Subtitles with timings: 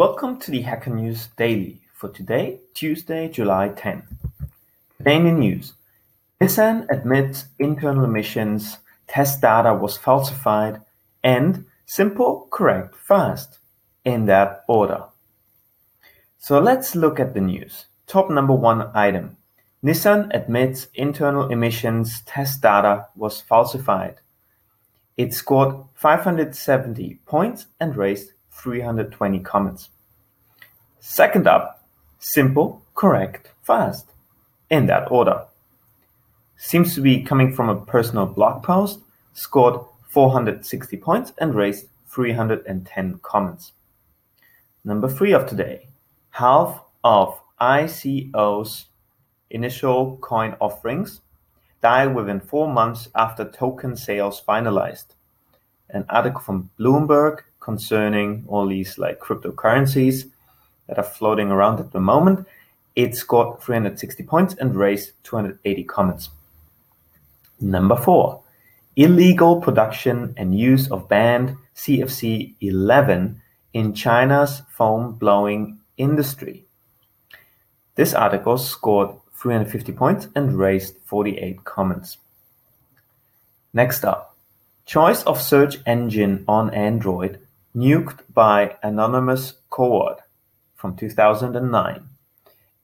[0.00, 4.02] Welcome to the Hacker News Daily for today, Tuesday, July 10.
[4.96, 5.74] Today in the news,
[6.40, 10.80] Nissan admits internal emissions test data was falsified
[11.22, 13.58] and simple, correct, fast
[14.02, 15.04] in that order.
[16.38, 17.84] So let's look at the news.
[18.06, 19.36] Top number one item.
[19.84, 24.14] Nissan admits internal emissions test data was falsified.
[25.18, 29.88] It scored 570 points and raised 320 comments.
[31.00, 31.84] Second up,
[32.18, 34.06] simple, correct, fast.
[34.70, 35.44] In that order.
[36.56, 39.00] Seems to be coming from a personal blog post,
[39.32, 43.72] scored 460 points and raised 310 comments.
[44.84, 45.88] Number three of today,
[46.30, 48.86] half of ICO's
[49.50, 51.20] initial coin offerings
[51.82, 55.14] die within four months after token sales finalized.
[55.88, 60.30] An article from Bloomberg concerning all these like cryptocurrencies
[60.88, 62.46] that are floating around at the moment.
[62.96, 66.30] It scored 360 points and raised 280 comments.
[67.60, 68.42] Number four,
[68.96, 73.40] illegal production and use of banned CFC 11
[73.72, 76.64] in China's foam blowing industry.
[77.94, 82.18] This article scored 350 points and raised 48 comments.
[83.72, 84.36] Next up,
[84.84, 87.38] choice of search engine on Android
[87.74, 90.18] nuked by anonymous coward
[90.74, 92.08] from 2009.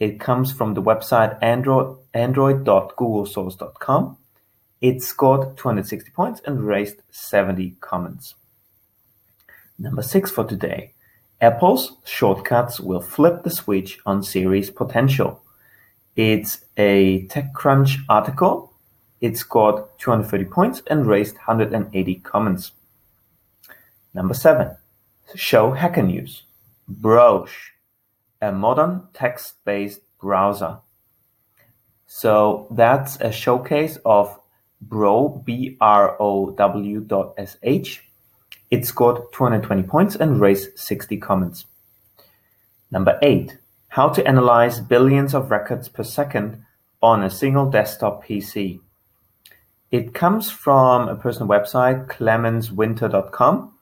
[0.00, 4.16] It comes from the website android, android.googlesource.com.
[4.80, 8.34] It scored 260 points and raised 70 comments.
[9.78, 10.92] Number six for today.
[11.40, 15.42] Apple's shortcuts will flip the switch on Siri's potential.
[16.16, 18.72] It's a TechCrunch article.
[19.20, 22.72] It scored 230 points and raised 180 comments.
[24.14, 24.76] Number seven.
[25.34, 26.44] Show Hacker News.
[26.86, 27.70] Browsh,
[28.40, 30.78] a modern text-based browser.
[32.06, 34.38] So that's a showcase of
[34.80, 38.04] Brow, B-R-O-W dot S-H.
[38.70, 41.64] It scored 220 points and raised 60 comments.
[42.90, 43.58] Number eight,
[43.88, 46.64] how to analyze billions of records per second
[47.02, 48.80] on a single desktop PC.
[49.90, 53.73] It comes from a personal website, clemenswinter.com.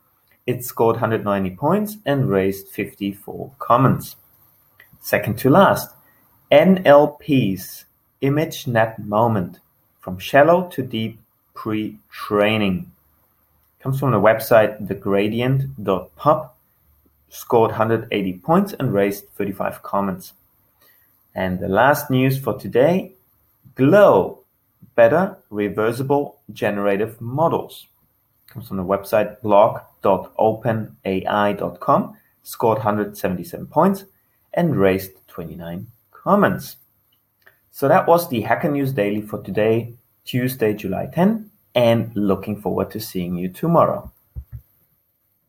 [0.47, 4.17] It scored 190 points and raised 54 comments.
[5.01, 5.95] Second to last,
[6.51, 7.85] NLP's
[8.21, 9.61] ImageNet moment
[10.01, 11.21] from shallow to deep
[11.55, 12.91] pre-training.
[13.81, 16.53] Comes from the website thegradient.pub
[17.33, 20.35] scored 180 points and raised 35 comments.
[21.35, 23.13] And the last news for today,
[23.75, 24.41] Glow,
[24.95, 27.87] better reversible generative models.
[28.53, 34.05] Comes from the website blog.openai.com, scored 177 points
[34.53, 36.77] and raised 29 comments.
[37.71, 39.95] So that was the Hacker News Daily for today,
[40.27, 44.13] Tuesday, July 10, and looking forward to seeing you tomorrow.